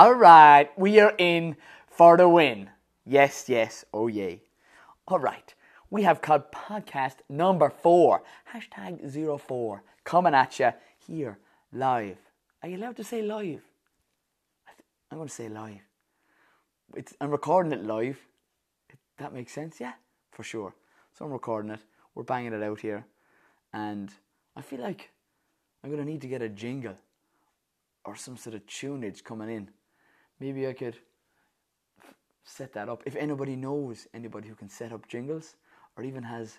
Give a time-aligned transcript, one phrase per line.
[0.00, 2.70] All right, we are in for the win.
[3.04, 4.40] Yes, yes, oh yay.
[5.06, 5.54] All right,
[5.90, 10.72] we have called podcast number four, hashtag zero four, coming at you
[11.06, 11.38] here
[11.70, 12.16] live.
[12.62, 13.60] Are you allowed to say live?
[15.10, 15.82] I'm going to say live.
[16.96, 18.18] It's, I'm recording it live.
[19.18, 19.92] That makes sense, yeah,
[20.32, 20.74] for sure.
[21.12, 21.80] So I'm recording it.
[22.14, 23.04] We're banging it out here,
[23.74, 24.08] and
[24.56, 25.10] I feel like
[25.84, 26.96] I'm going to need to get a jingle
[28.06, 29.68] or some sort of tunage coming in.
[30.40, 30.96] Maybe I could
[32.44, 33.02] set that up.
[33.06, 35.56] If anybody knows anybody who can set up jingles
[35.96, 36.58] or even has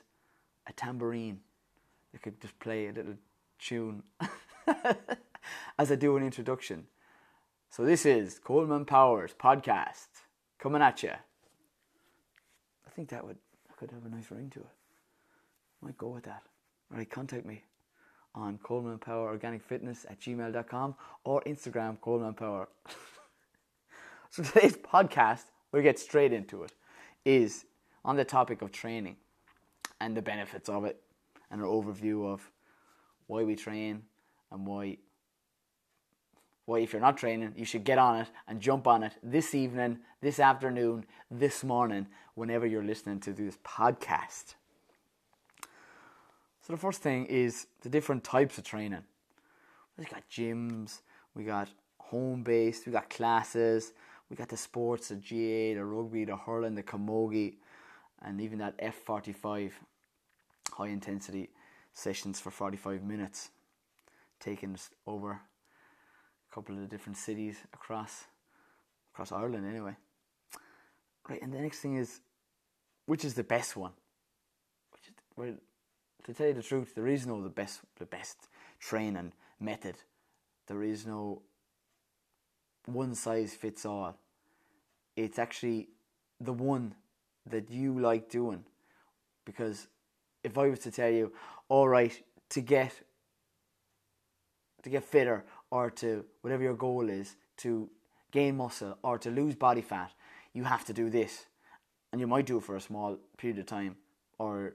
[0.67, 1.39] a tambourine,
[2.13, 3.15] they could just play a little
[3.59, 4.03] tune
[5.79, 6.85] as I do an introduction.
[7.69, 10.07] So this is Coleman Powers podcast
[10.59, 11.11] coming at you.
[12.85, 14.67] I think that would that could have a nice ring to it.
[15.81, 16.43] Might go with that.
[16.91, 17.63] Alright, contact me
[18.35, 22.67] on Coleman Power Organic Fitness at gmail.com or Instagram Coleman Power.
[24.31, 26.71] so today's podcast, we'll get straight into it,
[27.23, 27.65] is
[28.03, 29.15] on the topic of training
[29.99, 30.99] and the benefits of it
[31.51, 32.49] and an overview of
[33.27, 34.01] why we train
[34.51, 34.97] and why
[36.65, 39.53] why if you're not training you should get on it and jump on it this
[39.53, 44.55] evening this afternoon this morning whenever you're listening to this podcast
[46.61, 49.03] so the first thing is the different types of training.
[49.97, 51.01] We got gyms,
[51.33, 53.93] we got home based, we got classes,
[54.31, 57.55] we got the sports, the GAA, the rugby, the hurling, the camogie,
[58.21, 59.71] and even that F45
[60.71, 61.49] high intensity
[61.91, 63.49] sessions for 45 minutes,
[64.39, 68.23] taking us over a couple of the different cities across
[69.13, 69.97] across Ireland anyway.
[71.27, 72.21] Right, and the next thing is
[73.07, 73.91] which is the best one?
[74.93, 75.55] Which is, well,
[76.23, 78.47] to tell you the truth, there is no the best the best
[78.79, 79.95] training method.
[80.67, 81.41] There is no
[82.85, 84.17] one size fits all.
[85.15, 85.89] It's actually
[86.39, 86.95] the one
[87.49, 88.63] that you like doing.
[89.45, 89.87] Because
[90.43, 91.33] if I was to tell you,
[91.69, 92.93] all right, to get
[94.83, 97.87] to get fitter or to whatever your goal is, to
[98.31, 100.11] gain muscle or to lose body fat,
[100.53, 101.45] you have to do this.
[102.11, 103.95] And you might do it for a small period of time
[104.39, 104.73] or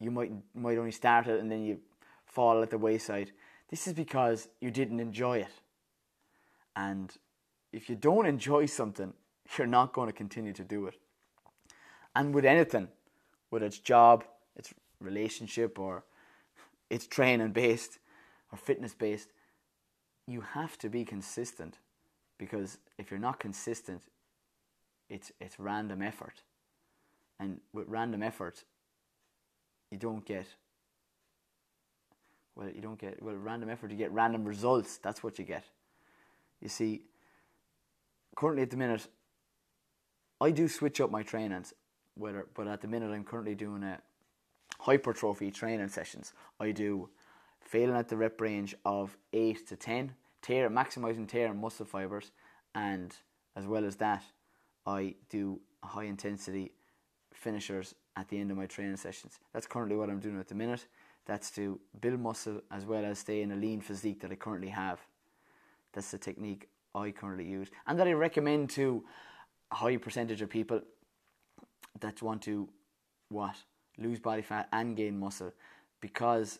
[0.00, 1.78] you might might only start it and then you
[2.26, 3.30] fall at the wayside.
[3.70, 5.52] This is because you didn't enjoy it.
[6.76, 7.12] And
[7.72, 9.12] if you don't enjoy something,
[9.58, 10.94] you're not going to continue to do it.
[12.16, 12.88] And with anything,
[13.50, 14.24] whether it's job,
[14.56, 16.04] it's relationship, or
[16.90, 17.98] it's training based
[18.52, 19.30] or fitness based,
[20.26, 21.78] you have to be consistent
[22.38, 24.02] because if you're not consistent,
[25.10, 26.42] it's it's random effort.
[27.38, 28.64] And with random effort,
[29.90, 30.46] you don't get
[32.56, 35.64] well you don't get well random effort you get random results that's what you get
[36.60, 37.02] you see
[38.36, 39.06] currently at the minute
[40.40, 41.72] I do switch up my trainings
[42.14, 44.00] whether but at the minute I'm currently doing a
[44.80, 47.10] hypertrophy training sessions I do
[47.60, 52.32] failing at the rep range of 8 to 10 tear maximizing tear and muscle fibers
[52.74, 53.16] and
[53.56, 54.22] as well as that
[54.86, 56.72] I do high intensity
[57.32, 59.38] finishers at the end of my training sessions.
[59.52, 60.86] That's currently what I'm doing at the minute.
[61.26, 64.68] That's to build muscle as well as stay in a lean physique that I currently
[64.68, 65.00] have.
[65.94, 69.04] That's the technique I currently use and that I recommend to
[69.72, 70.80] a high percentage of people
[72.00, 72.68] that want to
[73.28, 73.56] what
[73.98, 75.52] lose body fat and gain muscle
[76.00, 76.58] because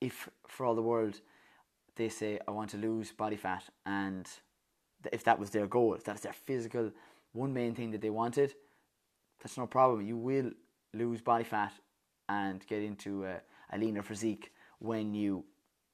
[0.00, 1.20] if for all the world
[1.96, 4.28] they say I want to lose body fat and
[5.12, 6.90] if that was their goal, if that's their physical
[7.32, 8.54] one main thing that they wanted,
[9.40, 10.06] that's no problem.
[10.06, 10.50] You will
[10.94, 11.72] lose body fat
[12.28, 13.40] and get into a,
[13.72, 15.44] a leaner physique when you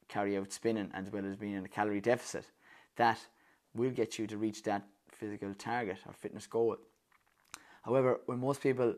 [0.08, 2.46] carry out spinning as well as being in a calorie deficit.
[2.96, 3.18] That
[3.74, 6.76] will get you to reach that physical target or fitness goal.
[7.82, 8.94] However, when most people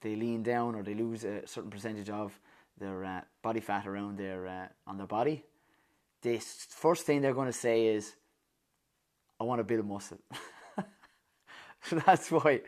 [0.00, 2.38] they lean down or they lose a certain percentage of
[2.78, 5.44] their uh, body fat around their uh, on their body,
[6.22, 8.14] the first thing they're going to say is,
[9.40, 10.18] "I want to build muscle."
[11.82, 12.60] so that's why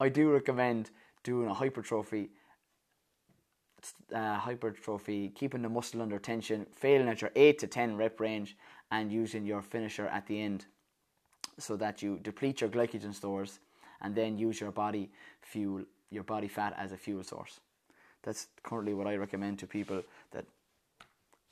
[0.00, 0.90] I do recommend
[1.22, 2.30] doing a hypertrophy.
[4.14, 8.56] Uh, hypertrophy, keeping the muscle under tension, failing at your 8 to 10 rep range,
[8.92, 10.66] and using your finisher at the end
[11.58, 13.58] so that you deplete your glycogen stores
[14.02, 17.60] and then use your body fuel, your body fat as a fuel source.
[18.22, 20.44] That's currently what I recommend to people that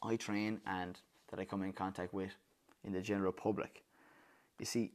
[0.03, 0.99] I train and
[1.31, 2.35] that I come in contact with
[2.85, 3.83] in the general public.
[4.59, 4.93] You see,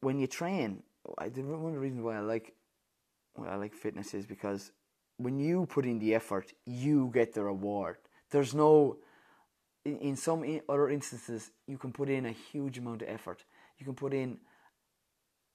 [0.00, 0.82] when you train,
[1.18, 2.54] I one of the reasons why I like
[3.34, 4.72] why I like fitness is because
[5.18, 7.96] when you put in the effort, you get the reward.
[8.30, 8.98] There's no
[9.84, 13.44] in, some other instances, you can put in a huge amount of effort.
[13.78, 14.38] You can put in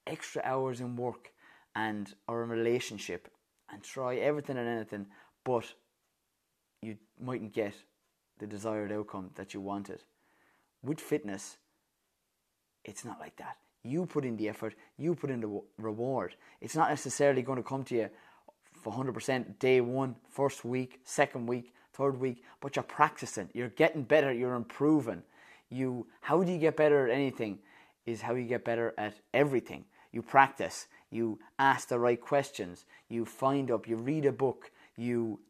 [0.06, 1.32] extra hours in work
[1.74, 3.28] and or in relationship
[3.70, 5.06] and try everything and anything,
[5.44, 5.64] but
[6.82, 7.74] you mightn't get
[8.38, 10.02] the desired outcome that you wanted.
[10.82, 11.56] With fitness,
[12.84, 13.56] it's not like that.
[13.82, 16.34] You put in the effort, you put in the reward.
[16.60, 18.10] It's not necessarily going to come to you
[18.84, 24.32] 100% day one, first week, second week, third week, but you're practicing, you're getting better,
[24.32, 25.22] you're improving.
[25.70, 27.58] You, how do you get better at anything?
[28.06, 29.84] Is how you get better at everything.
[30.12, 35.40] You practice, you ask the right questions, you find up, you read a book, you.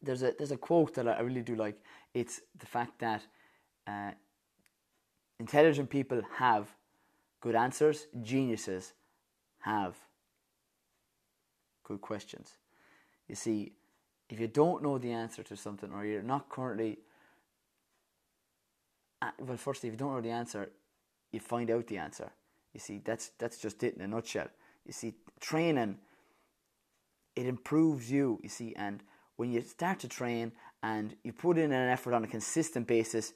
[0.00, 1.76] There's a there's a quote that I really do like.
[2.12, 3.22] It's the fact that
[3.86, 4.12] uh,
[5.40, 6.68] intelligent people have
[7.40, 8.92] good answers, geniuses
[9.60, 9.96] have
[11.84, 12.58] good questions.
[13.28, 13.72] You see,
[14.28, 16.98] if you don't know the answer to something or you're not currently
[19.40, 20.70] well firstly if you don't know the answer
[21.32, 22.30] you find out the answer.
[22.72, 24.48] You see that's that's just it in a nutshell.
[24.86, 25.98] You see training
[27.36, 29.02] it improves you you see and
[29.36, 30.52] when you start to train
[30.82, 33.32] and you put in an effort on a consistent basis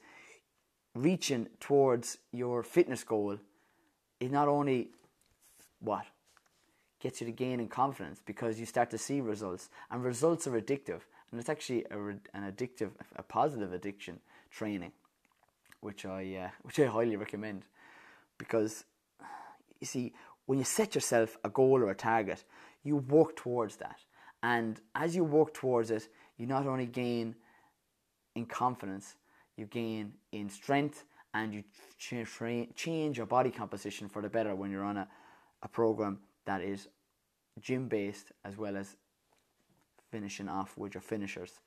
[0.95, 3.37] reaching towards your fitness goal
[4.19, 4.89] is not only
[5.79, 6.05] what
[6.99, 10.59] gets you to gain in confidence because you start to see results, and results are
[10.59, 11.01] addictive,
[11.31, 14.19] and it's actually a, an addictive, a positive addiction
[14.51, 14.91] training,
[15.81, 17.63] which I uh, which I highly recommend,
[18.37, 18.85] because
[19.79, 20.13] you see
[20.45, 22.43] when you set yourself a goal or a target,
[22.83, 23.99] you work towards that,
[24.43, 27.35] and as you work towards it, you not only gain
[28.35, 29.15] in confidence,
[29.57, 31.03] you gain in strength,
[31.33, 31.63] and you
[31.97, 35.07] change your body composition for the better when you're on a,
[35.61, 36.87] a program that is
[37.59, 38.95] gym based as well as
[40.11, 41.59] finishing off with your finishers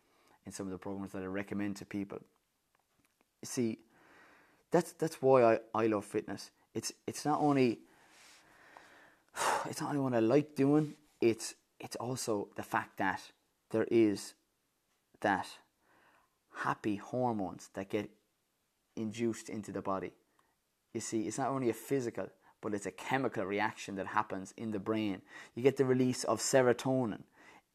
[0.46, 2.19] in some of the programs that I recommend to people.
[3.44, 3.78] See,
[4.70, 6.50] that's that's why I, I love fitness.
[6.74, 7.80] It's it's not only
[9.66, 13.20] it's not only what I like doing, it's it's also the fact that
[13.70, 14.34] there is
[15.20, 15.46] that
[16.54, 18.10] happy hormones that get
[18.96, 20.12] induced into the body.
[20.92, 22.28] You see, it's not only a physical,
[22.62, 25.20] but it's a chemical reaction that happens in the brain.
[25.54, 27.22] You get the release of serotonin,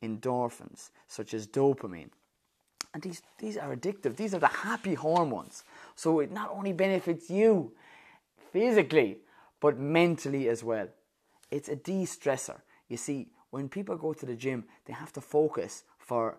[0.01, 2.09] endorphins, such as dopamine.
[2.93, 4.15] And these, these are addictive.
[4.15, 5.63] These are the happy hormones.
[5.95, 7.73] So it not only benefits you
[8.51, 9.19] physically,
[9.59, 10.87] but mentally as well.
[11.51, 12.61] It's a de stressor.
[12.87, 16.37] You see, when people go to the gym, they have to focus for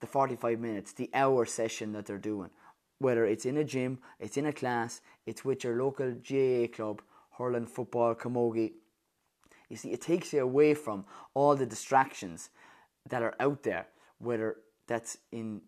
[0.00, 2.50] the 45 minutes, the hour session that they're doing.
[2.98, 7.02] Whether it's in a gym, it's in a class, it's with your local GAA club,
[7.38, 8.72] hurling, football, camogie.
[9.68, 11.04] You see, it takes you away from
[11.34, 12.50] all the distractions
[13.08, 13.86] that are out there,
[14.18, 15.60] whether that's in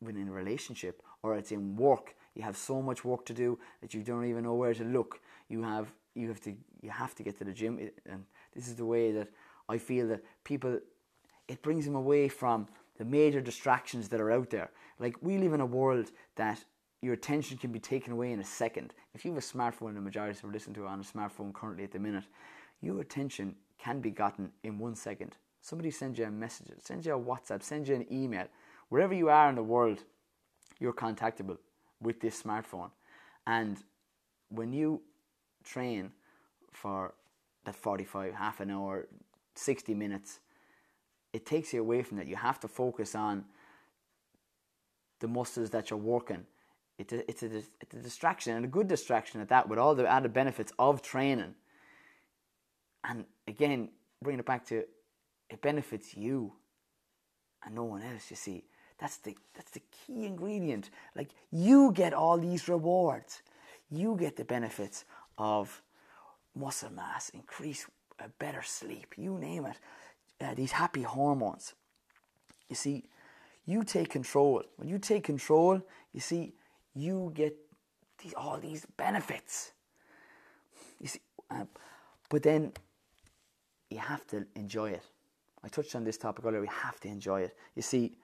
[0.00, 2.16] within a relationship or it's in work.
[2.34, 5.20] You have so much work to do that you don't even know where to look.
[5.48, 8.74] You have you have to you have to get to the gym, and this is
[8.74, 9.28] the way that
[9.68, 10.80] I feel that people.
[11.48, 12.68] It brings them away from
[12.98, 14.70] the major distractions that are out there.
[14.98, 16.64] Like we live in a world that
[17.02, 18.94] your attention can be taken away in a second.
[19.12, 21.02] If you have a smartphone, and the majority of people listening to it on a
[21.02, 22.24] smartphone currently at the minute,
[22.80, 25.36] your attention can be gotten in one second.
[25.60, 28.46] Somebody sends you a message, sends you a WhatsApp, sends you an email.
[28.88, 30.04] Wherever you are in the world,
[30.78, 31.58] you're contactable
[32.00, 32.90] with this smartphone.
[33.46, 33.78] And
[34.48, 35.02] when you
[35.64, 36.12] train
[36.72, 37.14] for
[37.64, 39.08] that 45, half an hour,
[39.56, 40.38] 60 minutes,
[41.32, 42.28] it takes you away from that.
[42.28, 43.44] You have to focus on
[45.18, 46.44] the muscles that you're working
[46.98, 49.94] it's a, it's, a, it's a distraction and a good distraction at that with all
[49.94, 51.54] the added benefits of training.
[53.04, 53.90] And again,
[54.22, 54.84] bringing it back to
[55.50, 56.52] it benefits you
[57.64, 58.64] and no one else, you see.
[58.98, 60.90] That's the that's the key ingredient.
[61.16, 63.42] Like you get all these rewards.
[63.90, 65.04] You get the benefits
[65.36, 65.82] of
[66.54, 67.86] muscle mass, increase
[68.20, 69.76] uh, better sleep, you name it.
[70.40, 71.74] Uh, these happy hormones.
[72.68, 73.04] You see,
[73.66, 74.62] you take control.
[74.76, 75.82] When you take control,
[76.12, 76.54] you see,
[76.94, 77.56] you get
[78.22, 79.72] these, all these benefits.
[81.00, 81.20] You see,
[81.50, 81.64] uh,
[82.28, 82.72] but then
[83.90, 85.02] you have to enjoy it.
[85.64, 86.60] I touched on this topic earlier.
[86.60, 87.56] We have to enjoy it.
[87.74, 88.16] You see,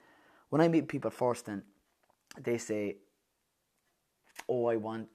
[0.50, 1.62] when I meet people first, and
[2.40, 2.96] they say,
[4.48, 5.08] "Oh, I want,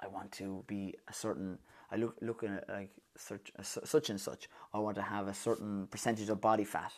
[0.00, 1.58] I want to be a certain."
[1.90, 4.48] I look looking at like such such and such.
[4.74, 6.92] I want to have a certain percentage of body fat.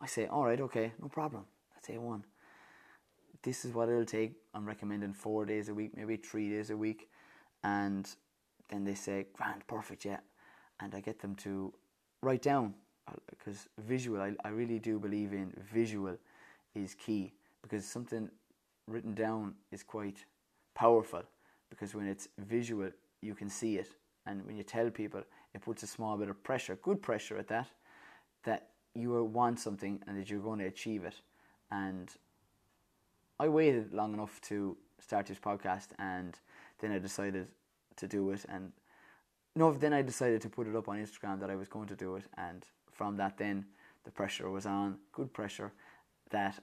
[0.00, 1.44] I say, "All right, okay, no problem.
[1.74, 2.24] That's a one."
[3.42, 4.34] This is what it'll take.
[4.54, 7.08] I'm recommending four days a week, maybe three days a week.
[7.64, 8.08] And
[8.68, 10.20] then they say, grand, perfect, yeah.
[10.80, 11.72] And I get them to
[12.22, 12.74] write down
[13.28, 16.16] because uh, visual, I, I really do believe in visual
[16.74, 17.32] is key
[17.62, 18.30] because something
[18.86, 20.24] written down is quite
[20.74, 21.22] powerful
[21.70, 23.88] because when it's visual, you can see it,
[24.26, 25.22] and when you tell people,
[25.54, 27.68] it puts a small bit of pressure, good pressure at that,
[28.44, 31.14] that you want something and that you're going to achieve it.
[31.70, 32.10] And
[33.38, 36.38] I waited long enough to start this podcast, and
[36.80, 37.48] then I decided
[37.96, 38.44] to do it.
[38.48, 38.72] And
[39.54, 41.96] no, then I decided to put it up on Instagram that I was going to
[41.96, 43.66] do it, and from that, then
[44.04, 45.72] the pressure was on, good pressure,
[46.30, 46.58] that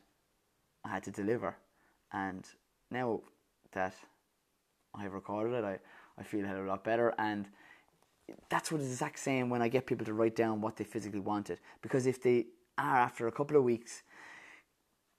[0.83, 1.55] I had to deliver.
[2.11, 2.45] And
[2.91, 3.21] now
[3.71, 3.95] that
[4.95, 5.79] I have recorded it, I,
[6.17, 7.13] I feel a lot better.
[7.17, 7.47] And
[8.49, 11.19] that's what it's exact same when I get people to write down what they physically
[11.19, 11.59] wanted.
[11.81, 12.47] Because if they
[12.77, 14.03] are, after a couple of weeks,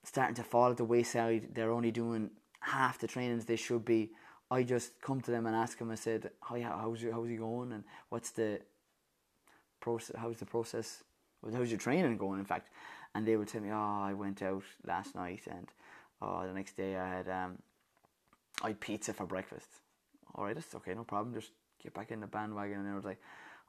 [0.03, 2.31] starting to fall at the wayside, they're only doing
[2.61, 4.11] half the trainings they should be.
[4.51, 5.91] I just come to them and ask them.
[5.91, 7.73] I said, "How yeah, how's your, how's he going?
[7.73, 8.61] And what's the
[9.81, 10.17] process?
[10.19, 11.05] How's the process?
[11.53, 12.41] How's your training going?
[12.41, 12.69] In fact,
[13.15, 15.69] and they would tell me, "Oh, I went out last night, and
[16.21, 17.59] oh, the next day I had um,
[18.63, 19.69] I had pizza for breakfast.
[20.35, 21.35] All right, that's okay, no problem.
[21.35, 21.53] Just
[21.83, 23.21] get back in the bandwagon." And I was like,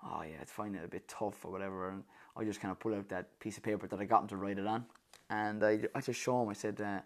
[0.04, 2.04] "Oh yeah, it's finding it a bit tough or whatever." And
[2.36, 4.38] I just kind of pull out that piece of paper that I got them to
[4.38, 4.86] write it on,
[5.32, 6.50] and I I just show them.
[6.50, 7.02] I said, uh,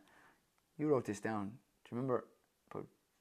[0.77, 1.46] "You wrote this down.
[1.46, 2.25] Do you remember
[2.74, 2.79] a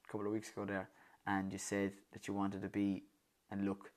[0.09, 0.89] couple of weeks ago there?"
[1.25, 3.03] And you said that you wanted to be
[3.49, 3.91] and look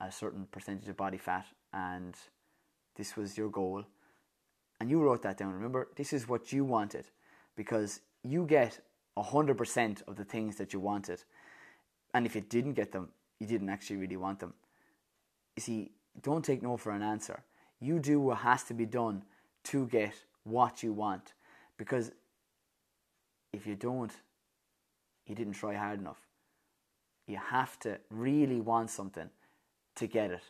[0.00, 2.14] a certain percentage of body fat, and
[2.96, 3.84] this was your goal
[4.80, 5.52] and you wrote that down.
[5.52, 7.06] Remember, this is what you wanted
[7.56, 8.80] because you get
[9.16, 11.22] 100% of the things that you wanted.
[12.12, 13.08] And if you didn't get them,
[13.40, 14.54] you didn't actually really want them.
[15.56, 15.92] You see,
[16.22, 17.42] don't take no for an answer.
[17.80, 19.22] You do what has to be done
[19.66, 21.32] to get what you want.
[21.76, 22.12] Because
[23.52, 24.12] if you don't,
[25.26, 26.20] you didn't try hard enough.
[27.26, 29.28] You have to really want something
[29.96, 30.42] to get it.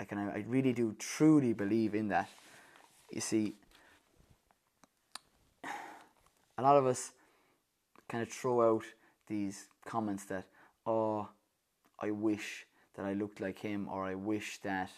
[0.00, 2.28] I, I really do truly believe in that
[3.14, 3.54] you see,
[6.58, 7.12] a lot of us
[8.08, 8.84] kind of throw out
[9.28, 10.46] these comments that,
[10.84, 11.28] oh,
[12.00, 14.90] I wish that I looked like him, or I wish that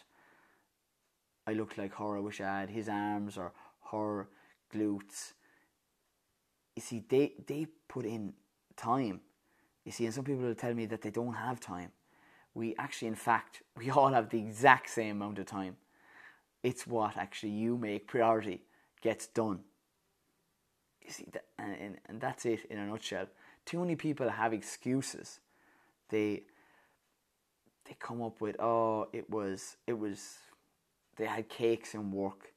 [1.46, 3.52] I look like her, I wish I had his arms or
[3.92, 4.28] her
[4.74, 5.32] glutes.
[6.74, 8.34] You see, they, they put in
[8.76, 9.20] time.
[9.84, 11.92] You see, and some people will tell me that they don't have time.
[12.54, 15.76] We actually, in fact, we all have the exact same amount of time.
[16.62, 18.62] It's what actually you make priority
[19.00, 19.60] gets done.
[21.04, 23.26] You see, that, and, and that's it in a nutshell.
[23.64, 25.38] Too many people have excuses.
[26.08, 26.42] They
[27.84, 30.38] they come up with, oh, it was it was
[31.16, 32.52] they had cakes in work.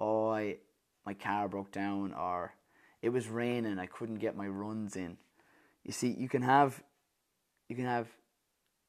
[0.00, 0.56] Oh, I,
[1.04, 2.54] my car broke down, or
[3.02, 5.16] it was raining, I couldn't get my runs in.
[5.84, 6.82] You see, you can have
[7.68, 8.08] you can have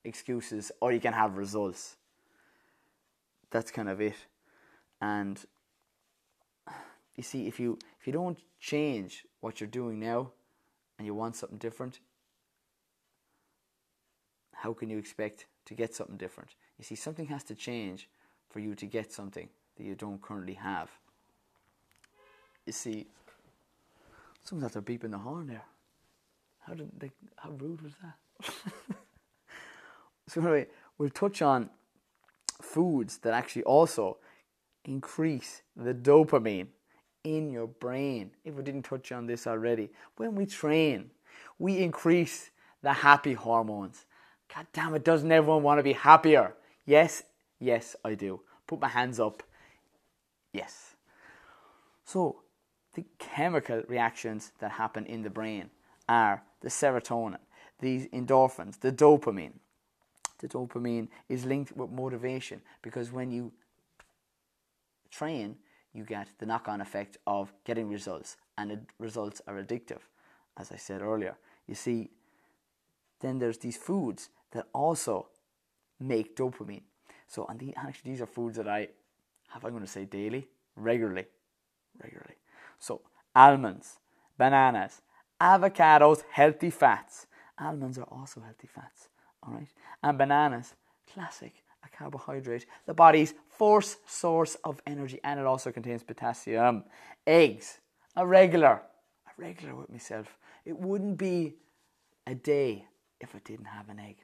[0.03, 1.95] excuses or you can have results.
[3.49, 4.15] That's kind of it.
[5.01, 5.39] And
[7.15, 10.31] you see, if you if you don't change what you're doing now,
[10.97, 11.99] and you want something different,
[14.53, 16.49] how can you expect to get something different?
[16.77, 18.09] You see, something has to change
[18.57, 19.47] for you to get something
[19.77, 20.89] that you don't currently have.
[22.65, 23.05] You see,
[24.43, 25.65] someone's after beeping the horn there.
[26.61, 27.11] How did they?
[27.35, 28.55] How rude was that?
[30.27, 30.65] so anyway,
[30.97, 31.69] we'll touch on
[32.59, 34.17] foods that actually also
[34.85, 36.69] increase the dopamine
[37.23, 38.31] in your brain.
[38.43, 41.11] If we didn't touch on this already, when we train,
[41.59, 42.49] we increase
[42.81, 44.07] the happy hormones.
[44.51, 46.55] God damn it, doesn't everyone want to be happier?
[46.87, 47.21] Yes,
[47.59, 48.41] yes, I do.
[48.67, 49.43] Put my hands up.
[50.53, 50.95] Yes.
[52.05, 52.41] So,
[52.93, 55.69] the chemical reactions that happen in the brain
[56.09, 57.39] are the serotonin,
[57.79, 59.53] the endorphins, the dopamine.
[60.39, 63.51] The dopamine is linked with motivation because when you
[65.11, 65.57] train,
[65.93, 70.01] you get the knock on effect of getting results, and the results are addictive,
[70.57, 71.37] as I said earlier.
[71.67, 72.11] You see,
[73.19, 75.27] then there's these foods that also
[75.99, 76.83] make dopamine.
[77.27, 78.87] So, and the, actually, these are foods that I
[79.49, 81.25] have, I'm going to say daily, regularly,
[82.01, 82.35] regularly.
[82.79, 83.01] So,
[83.35, 83.97] almonds,
[84.37, 85.01] bananas,
[85.39, 87.27] avocados, healthy fats.
[87.59, 89.09] Almonds are also healthy fats,
[89.43, 89.67] all right?
[90.03, 90.73] And bananas,
[91.11, 96.83] classic a carbohydrate, the body's first source of energy, and it also contains potassium.
[97.25, 97.79] Eggs,
[98.15, 98.81] a regular,
[99.27, 100.37] a regular with myself.
[100.65, 101.55] It wouldn't be
[102.25, 102.85] a day
[103.19, 104.17] if I didn't have an egg.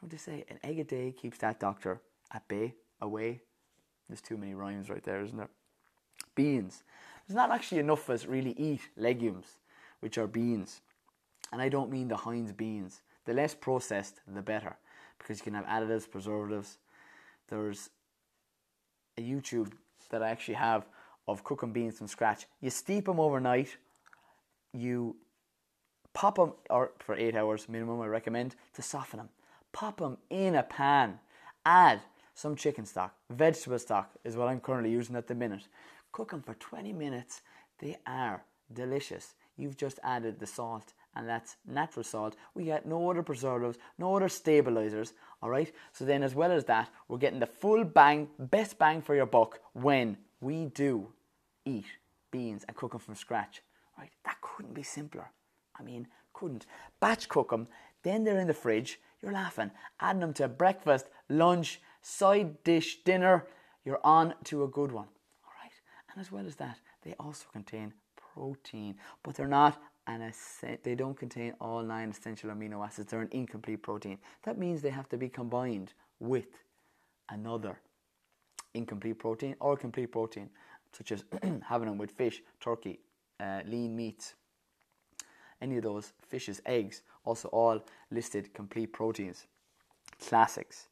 [0.00, 0.44] What they say?
[0.48, 2.00] An egg a day keeps that doctor
[2.32, 3.42] at bay, away.
[4.08, 5.50] There's too many rhymes right there, isn't there?
[6.34, 6.82] Beans.
[7.26, 9.58] There's not actually enough of us really eat legumes,
[10.00, 10.80] which are beans.
[11.52, 13.02] And I don't mean the Heinz beans.
[13.24, 14.76] The less processed, the better,
[15.18, 16.78] because you can have additives, preservatives,
[17.48, 17.90] there's
[19.18, 19.72] a YouTube
[20.10, 20.86] that I actually have
[21.26, 22.46] of cooking beans from scratch.
[22.60, 23.76] You steep them overnight,
[24.72, 25.16] you
[26.14, 29.28] pop them, or for eight hours minimum, I recommend to soften them.
[29.72, 31.18] Pop them in a pan.
[31.64, 32.00] Add
[32.36, 35.66] some chicken stock, vegetable stock is what I'm currently using at the minute.
[36.12, 37.40] Cook them for 20 minutes.
[37.78, 39.34] They are delicious.
[39.56, 42.36] You've just added the salt, and that's natural salt.
[42.54, 45.14] We get no other preservatives, no other stabilizers.
[45.42, 45.72] All right.
[45.92, 49.26] So then, as well as that, we're getting the full bang, best bang for your
[49.26, 51.08] buck when we do
[51.64, 51.86] eat
[52.30, 53.62] beans and cook them from scratch.
[53.98, 54.10] Right?
[54.26, 55.30] That couldn't be simpler.
[55.78, 56.66] I mean, couldn't.
[57.00, 57.66] Batch cook them,
[58.02, 59.00] then they're in the fridge.
[59.22, 59.70] You're laughing.
[60.00, 63.46] Adding them to breakfast, lunch, side dish, dinner.
[63.84, 65.08] You're on to a good one.
[65.44, 65.72] All right.
[66.10, 67.92] And as well as that, they also contain
[68.34, 70.32] protein, but they're not an
[70.84, 73.10] they don't contain all nine essential amino acids.
[73.10, 74.18] They're an incomplete protein.
[74.44, 76.46] That means they have to be combined with
[77.28, 77.80] another
[78.74, 80.48] incomplete protein or complete protein,
[80.92, 81.24] such as
[81.62, 83.00] having them with fish, turkey,
[83.40, 84.34] uh, lean meats,
[85.60, 89.46] any of those fishes, eggs, also all listed complete proteins.
[90.20, 90.86] Classics.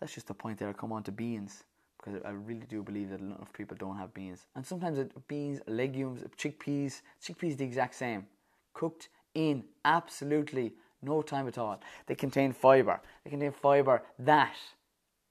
[0.00, 0.68] That's just the point there.
[0.68, 1.64] I come on to beans
[1.98, 4.46] because I really do believe that a lot of people don't have beans.
[4.54, 8.26] And sometimes it, beans, legumes, chickpeas, chickpeas the exact same.
[8.74, 11.80] Cooked in absolutely no time at all.
[12.06, 13.00] They contain fiber.
[13.24, 14.56] They contain fiber that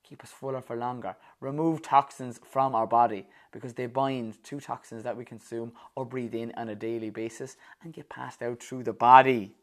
[0.08, 5.04] keep us fuller for longer, remove toxins from our body because they bind to toxins
[5.04, 8.84] that we consume or breathe in on a daily basis and get passed out through
[8.84, 9.56] the body.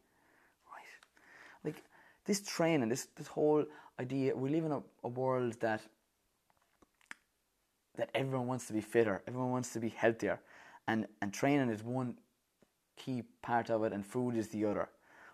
[0.71, 1.63] Right?
[1.73, 1.83] Like
[2.25, 3.65] this training, this this whole
[3.99, 5.81] idea, we live in a, a world that
[7.95, 10.39] that everyone wants to be fitter, everyone wants to be healthier,
[10.87, 12.15] and and training is one
[12.97, 14.89] key part of it, and food is the other.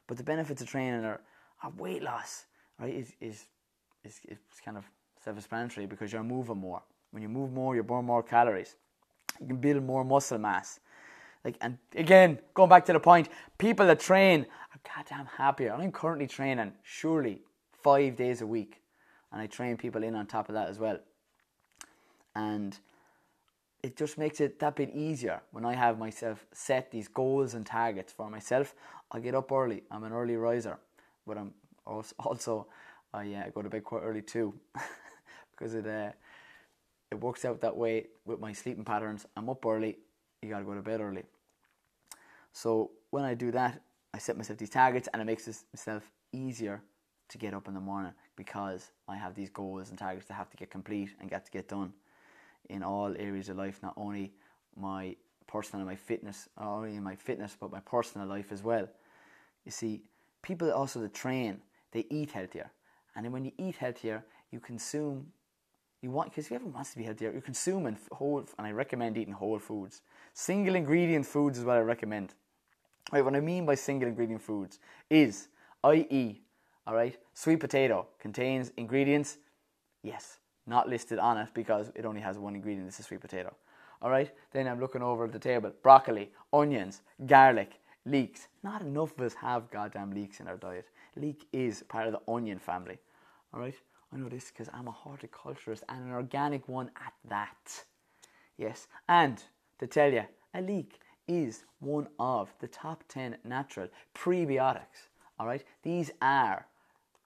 [0.08, 1.22] But the benefits of training are,
[1.63, 2.46] are weight loss,
[2.80, 2.94] right?
[2.94, 3.46] Is is
[4.04, 4.86] is, is kind of
[5.24, 6.82] self-explanatory because you're moving more.
[7.12, 8.75] When you move more, you burn more calories.
[9.39, 10.80] You can build more muscle mass.
[11.46, 15.74] Like and again, going back to the point, people that train are goddamn happier.
[15.74, 17.42] I'm currently training surely
[17.84, 18.82] five days a week,
[19.32, 21.00] and I train people in on top of that as well.
[22.36, 22.78] And
[23.82, 27.65] it just makes it that bit easier when I have myself set these goals and
[27.65, 28.76] targets for myself.
[29.12, 29.84] I get up early.
[29.89, 30.78] I'm an early riser,
[31.26, 31.54] but I'm
[31.86, 32.68] also
[33.13, 34.54] I yeah, go to bed quite early too.
[35.60, 36.12] because it uh,
[37.12, 39.26] it works out that way with my sleeping patterns.
[39.36, 39.98] I'm up early,
[40.42, 41.24] you gotta go to bed early.
[42.54, 43.82] So when I do that,
[44.13, 46.82] I set myself these targets, and it makes myself easier
[47.30, 50.50] to get up in the morning because I have these goals and targets that have
[50.50, 51.94] to get complete and get to get done
[52.70, 54.34] in all areas of life, not only
[54.76, 55.15] my
[55.48, 58.88] personal and my fitness, not only in my fitness, but my personal life as well.
[59.65, 60.02] You see,
[60.42, 61.60] people also that train,
[61.92, 62.70] they eat healthier.
[63.15, 65.32] And then when you eat healthier, you consume
[66.02, 67.32] you want because everyone wants to be healthier.
[67.34, 70.02] you consume consuming whole, and I recommend eating whole foods.
[70.34, 72.36] Single ingredient foods is what I recommend.
[73.12, 75.50] Right, what I mean by single ingredient foods is,
[75.84, 76.42] i.e.,
[76.89, 79.38] all right, sweet potato contains ingredients,
[80.02, 82.88] yes, not listed on it because it only has one ingredient.
[82.88, 83.56] It's a sweet potato.
[84.02, 87.73] All right, then I'm looking over at the table: broccoli, onions, garlic,
[88.08, 88.47] leeks.
[88.63, 90.88] Not enough of us have goddamn leeks in our diet.
[91.15, 92.97] Leek is part of the onion family.
[93.54, 93.75] All right,
[94.12, 97.84] I know this because I'm a horticulturist and an organic one at that.
[98.58, 99.43] Yes, and
[99.78, 100.23] to tell you,
[100.56, 105.10] a leek is one of the top 10 natural prebiotics.
[105.39, 106.65] All right, these are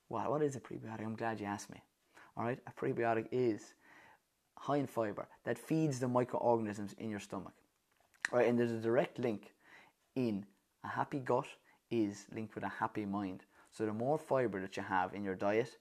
[0.08, 0.30] what?
[0.30, 1.02] What is a prebiotic?
[1.02, 1.82] I'm glad you asked me.
[2.36, 3.74] All right, a prebiotic is
[4.58, 7.54] high in fiber that feeds the microorganisms in your stomach.
[8.32, 9.54] All right, and there's a direct link
[10.16, 10.46] in
[10.84, 11.48] a happy gut
[11.92, 13.44] is linked with a happy mind.
[13.72, 15.78] So the more fiber that you have in your diet,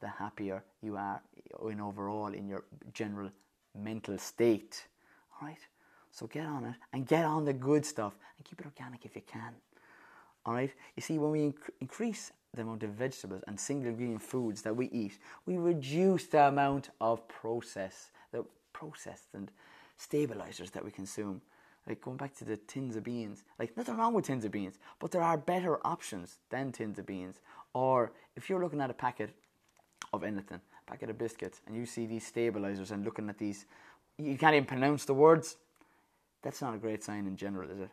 [0.00, 1.22] the happier you are
[1.70, 3.30] in overall in your general
[3.76, 4.86] mental state.
[5.40, 5.58] All right?
[6.10, 9.16] So get on it and get on the good stuff and keep it organic if
[9.16, 9.54] you can.
[10.46, 10.72] All right?
[10.96, 14.76] You see, when we inc- increase the amount of vegetables and single ingredient foods that
[14.76, 19.50] we eat, we reduce the amount of process, the processed and
[19.96, 21.40] stabilizers that we consume.
[21.86, 24.78] Like going back to the tins of beans, like nothing wrong with tins of beans,
[24.98, 27.40] but there are better options than tins of beans.
[27.74, 29.30] Or if you're looking at a packet
[30.12, 33.66] of anything, packet of biscuits, and you see these stabilizers and looking at these,
[34.16, 35.56] you can't even pronounce the words.
[36.42, 37.90] That's not a great sign in general, is it?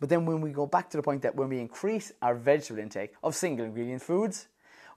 [0.00, 2.80] But then when we go back to the point that when we increase our vegetable
[2.80, 4.48] intake of single ingredient foods,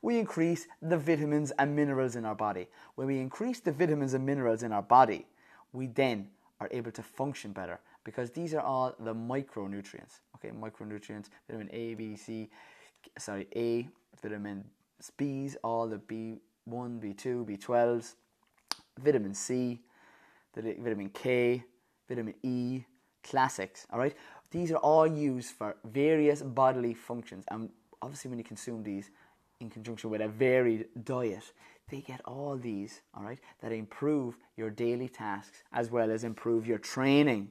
[0.01, 2.67] we increase the vitamins and minerals in our body.
[2.95, 5.27] When we increase the vitamins and minerals in our body,
[5.73, 6.27] we then
[6.59, 10.19] are able to function better because these are all the micronutrients.
[10.35, 12.49] Okay, micronutrients, vitamin A, B, C,
[13.17, 13.87] sorry, A,
[14.21, 14.63] vitamin
[15.17, 18.15] B's, all the B1, B2, B12s,
[18.97, 19.81] vitamin C,
[20.53, 21.63] the vitamin K,
[22.07, 22.83] vitamin E,
[23.23, 23.85] classics.
[23.91, 24.15] All right,
[24.51, 27.69] these are all used for various bodily functions, and
[28.01, 29.11] obviously, when you consume these
[29.59, 31.51] in conjunction with a varied diet,
[31.89, 33.01] they get all these.
[33.13, 37.49] All right, that improve your daily tasks as well as improve your training.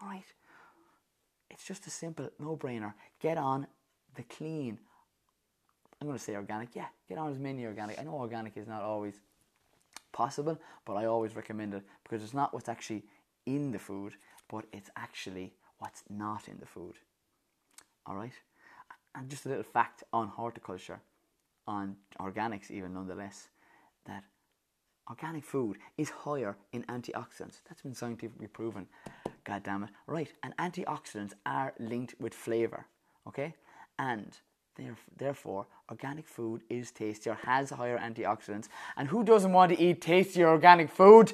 [0.00, 0.24] All right,
[1.50, 2.94] it's just a simple no-brainer.
[3.20, 3.66] Get on
[4.14, 4.78] the clean.
[6.00, 6.74] I'm going to say organic.
[6.74, 7.98] Yeah, get on as many organic.
[7.98, 9.20] I know organic is not always
[10.12, 13.04] possible, but I always recommend it because it's not what's actually
[13.44, 14.14] in the food,
[14.48, 16.94] but it's actually what's not in the food.
[18.06, 18.32] All right?
[19.14, 21.00] And just a little fact on horticulture,
[21.66, 23.48] on organics, even nonetheless,
[24.06, 24.22] that
[25.08, 27.60] organic food is higher in antioxidants.
[27.68, 28.86] That's been scientifically proven.
[29.42, 29.90] God damn it.
[30.06, 32.86] Right, and antioxidants are linked with flavour.
[33.26, 33.54] Okay?
[33.98, 34.38] And
[35.18, 38.68] Therefore, organic food is tastier, has higher antioxidants.
[38.96, 41.32] And who doesn't want to eat tastier organic food?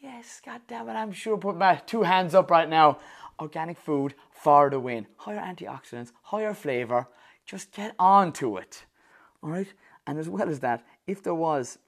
[0.00, 2.98] Yes, God damn it, I'm sure put my two hands up right now.
[3.40, 5.06] Organic food for the win.
[5.16, 7.08] Higher antioxidants, higher flavour.
[7.46, 8.84] Just get on to it.
[9.42, 9.72] Alright?
[10.06, 11.78] And as well as that, if there was,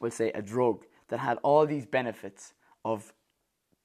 [0.00, 3.12] we'll say, a drug that had all these benefits of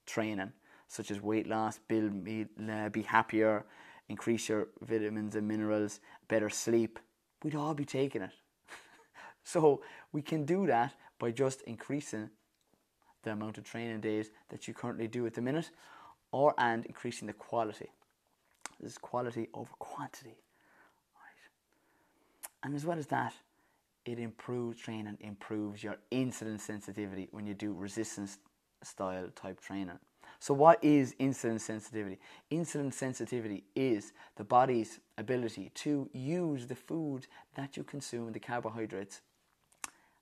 [0.05, 0.51] training,
[0.87, 2.27] such as weight loss, build,
[2.69, 3.65] uh, be happier,
[4.09, 6.99] increase your vitamins and minerals, better sleep,
[7.43, 8.31] we'd all be taking it.
[9.43, 12.29] so we can do that by just increasing
[13.23, 15.69] the amount of training days that you currently do at the minute
[16.31, 17.91] or and increasing the quality.
[18.79, 20.37] This is quality over quantity.
[21.15, 21.49] Right.
[22.63, 23.33] And as well as that,
[24.05, 28.39] it improves training, improves your insulin sensitivity when you do resistance
[28.83, 29.99] style type training.
[30.39, 32.17] So, what is insulin sensitivity?
[32.51, 39.21] Insulin sensitivity is the body's ability to use the food that you consume, the carbohydrates,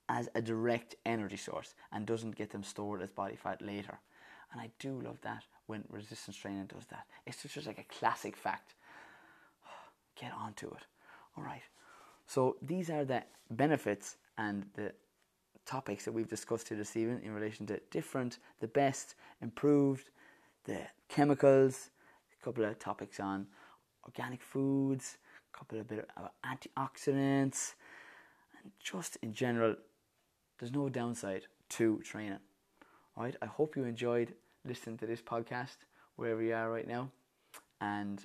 [0.09, 3.99] as a direct energy source and doesn't get them stored as body fat later.
[4.51, 7.05] And I do love that when resistance training does that.
[7.27, 8.73] It's just like a classic fact.
[10.19, 10.83] Get onto it.
[11.37, 11.61] All right.
[12.25, 14.93] So these are the benefits and the
[15.67, 20.09] topics that we've discussed here this evening in relation to different, the best, improved,
[20.65, 21.91] the chemicals,
[22.41, 23.45] a couple of topics on
[24.05, 25.17] organic foods,
[25.53, 27.73] a couple of bit about antioxidants,
[28.63, 29.75] and just in general,
[30.57, 32.39] there's no downside to training.
[33.15, 34.33] All right, I hope you enjoyed
[34.65, 35.77] listening to this podcast
[36.15, 37.09] wherever you are right now,
[37.81, 38.23] and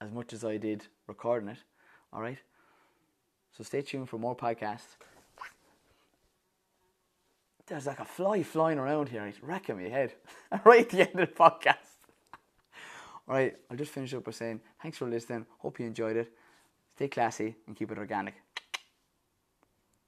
[0.00, 1.58] as much as I did recording it.
[2.12, 2.38] All right,
[3.56, 4.96] so stay tuned for more podcasts
[7.70, 9.24] there's like a fly flying around here.
[9.26, 10.12] It's wrecking my head
[10.64, 11.76] right at the end of the podcast.
[13.28, 15.46] All right, I'll just finish up by saying thanks for listening.
[15.58, 16.32] Hope you enjoyed it.
[16.96, 18.34] Stay classy and keep it organic.